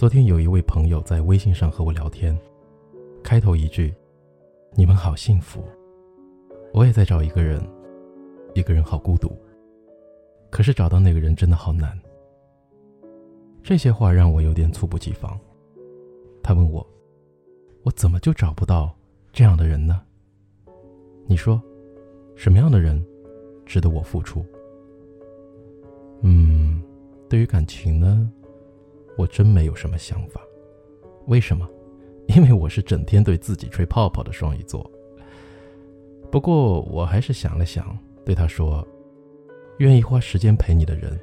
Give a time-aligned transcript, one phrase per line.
[0.00, 2.34] 昨天有一位朋友在微信上和我聊天，
[3.22, 3.94] 开头一句
[4.72, 5.62] ：“你们好幸福。”
[6.72, 7.62] 我也在找一个人，
[8.54, 9.30] 一个人好孤独。
[10.48, 12.00] 可是找到那个人真的好难。
[13.62, 15.38] 这些话让我有点猝不及防。
[16.42, 16.86] 他问我
[17.84, 18.96] ：“我怎么就找不到
[19.34, 20.00] 这样的人呢？”
[21.28, 21.62] 你说，
[22.36, 23.04] 什么样的人
[23.66, 24.42] 值得我付出？
[26.22, 26.82] 嗯，
[27.28, 28.32] 对于感情呢？
[29.16, 30.40] 我真没有什么想法，
[31.26, 31.68] 为什么？
[32.28, 34.88] 因为我是整天对自己吹泡泡的双鱼座。
[36.30, 38.86] 不过我还是想了想，对他说
[39.78, 41.18] ：“愿意花时间陪你的人，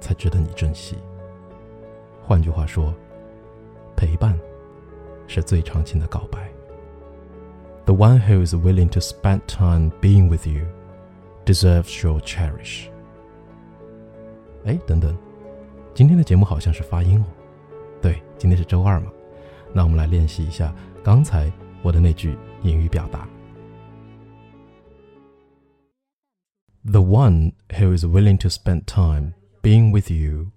[0.00, 0.96] 才值得你珍惜。”
[2.22, 2.94] 换句话说，
[3.96, 4.38] 陪伴
[5.26, 6.52] 是最长情的告白。
[7.86, 10.66] The one who is willing to spend time being with you
[11.46, 12.88] deserves your cherish。
[14.64, 15.16] 哎，等等。
[16.00, 17.26] 今天的节目好像是发音哦，
[18.00, 19.12] 对，今天是周二嘛，
[19.74, 23.28] 那我们来练习一下刚才我的那句英语表达。
[26.84, 30.52] The one who is willing to spend time being with you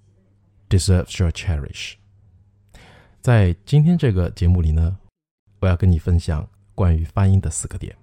[0.69, 1.95] deserves your cherish。
[3.19, 4.97] 在今天这个节目里呢，
[5.59, 7.94] 我要跟你分享关于发音的四个点。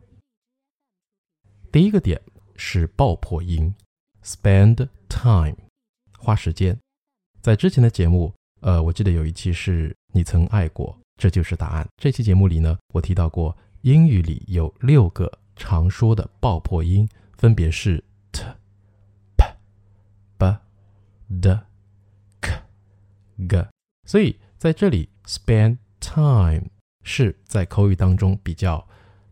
[1.72, 2.20] 第一个点
[2.56, 3.74] 是爆破音
[4.22, 5.56] ，spend time，
[6.18, 6.78] 花时间。
[7.42, 11.88] 在之前的节目，呃，我记得有一期是你曾爱过，这就是答案。
[11.96, 18.44] 这期节目里呢，我提到过英语里有六个常说的爆破音，分别是 t、
[19.38, 19.44] p、
[20.36, 20.58] b、
[21.40, 21.60] d、
[22.42, 22.62] k、
[23.48, 23.66] g。
[24.06, 26.68] 所以在这里，spend time
[27.04, 28.86] 是在口语当中比较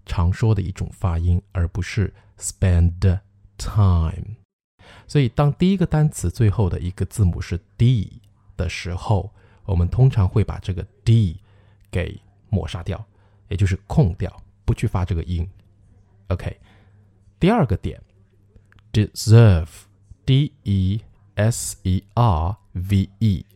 [0.06, 3.20] 常说的一种发音，而不是 spend
[3.58, 4.36] time。
[5.06, 8.20] 所以，当第一个单词最后的一个字母是 d
[8.56, 9.30] 的时候，
[9.64, 11.40] 我们通常会把这个 d
[11.90, 13.04] 给抹杀掉，
[13.48, 15.48] 也就是空掉，不去发这个音。
[16.28, 16.58] OK，
[17.40, 18.00] 第二个点
[18.92, 21.00] ，deserve，d e
[21.36, 23.46] s e r v e，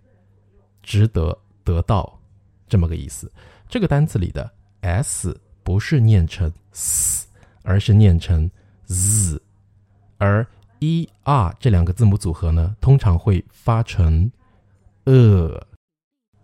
[0.82, 2.18] 值得得到
[2.68, 3.30] 这么个意思。
[3.68, 7.28] 这个单词里的 s 不是念成 s，
[7.62, 8.50] 而是念成
[8.86, 9.40] z，
[10.18, 10.46] 而
[10.82, 14.28] e r 这两个字母组合呢，通常会发成
[15.04, 15.64] 呃。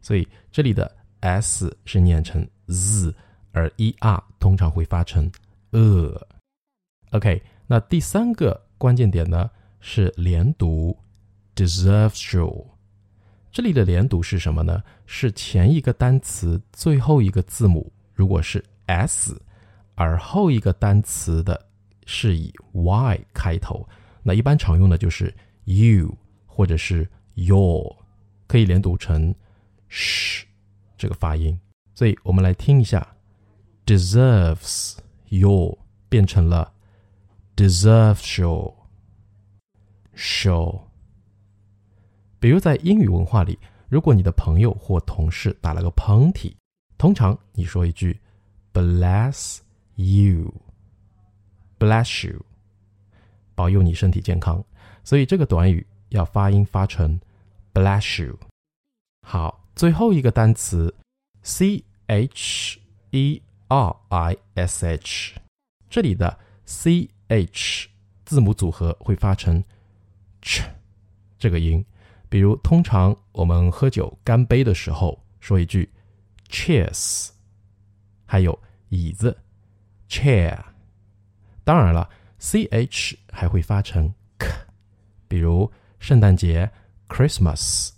[0.00, 0.90] 所以这里的
[1.20, 3.14] s 是念成 z。
[3.52, 5.30] 而 e r 通常会发成
[5.70, 6.26] 呃
[7.10, 7.42] ，OK。
[7.66, 9.50] 那第三个关键点呢
[9.80, 10.96] 是连读
[11.54, 12.66] ，deserves you。
[13.50, 14.82] 这里的连读是什么呢？
[15.06, 19.40] 是前一个单词最后一个字母如果是 s，
[19.94, 21.60] 而后一个单词的
[22.06, 23.86] 是以 y 开头，
[24.22, 25.34] 那一般常用的就是
[25.64, 26.16] you
[26.46, 27.94] 或者是 your，
[28.46, 29.34] 可以连读成
[29.90, 30.44] sh
[30.96, 31.58] 这个发音。
[31.94, 33.06] 所以我们来听一下。
[33.88, 34.98] Deserves
[35.30, 35.78] your
[36.10, 36.74] 变成了
[37.56, 38.74] deserves your
[40.14, 40.82] show。
[42.38, 46.54] 比如在英语文化里，如果你的朋友或同事打了个喷嚏，
[46.98, 48.20] 通常你说一句
[48.74, 49.60] bless
[49.94, 50.50] you，bless
[52.28, 52.44] you，
[53.54, 54.62] 保佑你身体健康。
[55.02, 57.18] 所以这个短语要发音发成
[57.72, 58.38] bless you。
[59.26, 60.94] 好，最后一个单词
[61.42, 62.78] c h
[63.12, 63.40] e。
[63.68, 65.34] R i s h，
[65.88, 67.88] 这里的 c h
[68.24, 69.62] 字母组合会发成
[70.42, 70.62] ch
[71.38, 71.84] 这个音。
[72.30, 75.90] 比如，通常我们喝酒干杯的时候说一句
[76.50, 77.30] cheers，
[78.26, 78.58] 还有
[78.88, 79.36] 椅子
[80.08, 80.58] chair。
[81.64, 84.48] 当然了，c h 还会发成 k，
[85.26, 86.70] 比如圣诞节
[87.08, 87.90] Christmas，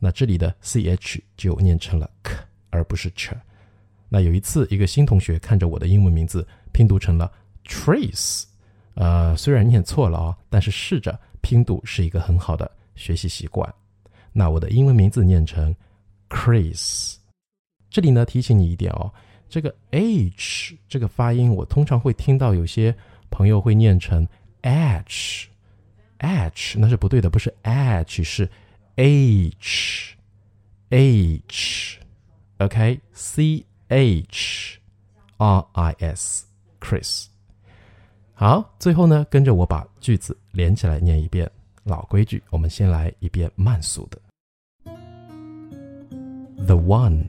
[0.00, 2.34] 那这里的 c h 就念成了 k，
[2.70, 3.32] 而不是 ch。
[4.12, 7.30] 那有一次，一个新同学看着我的英文名字拼读成了
[7.64, 8.42] Trace，
[8.94, 13.72] 呃，虽然念错了啊，但是试着拼读是一个很好的学习习惯。
[14.32, 15.72] 那我的英文名字念成
[16.28, 17.14] Chris。
[17.88, 19.12] 这里呢，提醒你一点哦，
[19.48, 22.92] 这个 H 这个发音，我通常会听到有些
[23.30, 24.26] 朋友会念成
[24.62, 25.48] H，H
[26.78, 28.50] 那是不对的，不是 H，是
[28.96, 30.16] H，H，OK，C。
[33.89, 34.79] H
[35.37, 36.45] R I S
[36.79, 37.27] Chris，
[38.33, 41.49] 好，最后呢，跟着我把句子连起来念一遍。
[41.83, 44.19] 老规矩，我们先来一遍慢速的。
[46.65, 47.27] The one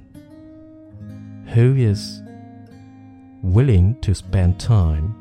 [1.55, 2.23] who is
[3.43, 5.12] willing to spend time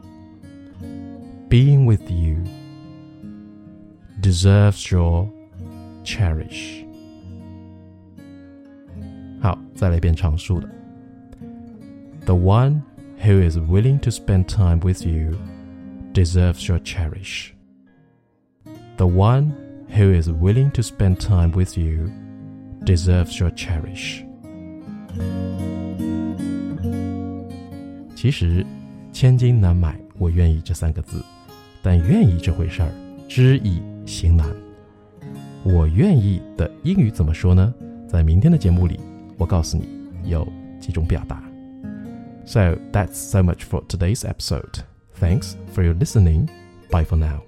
[1.49, 2.37] being with you
[4.21, 5.27] deserves your
[6.05, 6.85] cherish.
[9.41, 10.69] 好，再来一遍常数的。
[12.29, 12.81] The one
[13.23, 15.37] who is willing to spend time with you
[16.13, 17.53] deserves your cherish.
[18.97, 19.51] The one
[19.95, 22.09] who is willing to spend time with you
[22.83, 24.23] deserves your cherish.
[28.15, 28.65] 其实，
[29.11, 31.23] 千金难买我愿意这三个字，
[31.83, 32.89] 但愿意这回事儿，
[33.27, 34.47] 知易行难。
[35.63, 37.73] 我愿意的英语怎么说呢？
[38.07, 38.99] 在明天的节目里，
[39.37, 39.87] 我告诉你
[40.23, 40.47] 有
[40.79, 41.43] 几种表达。
[42.44, 44.84] So that's so much for today's episode.
[45.14, 46.50] Thanks for your listening.
[46.90, 47.44] Bye for now.